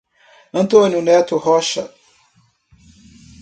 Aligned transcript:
Antônio 0.51 0.99
Neto 0.99 1.37
Rocha 1.37 1.93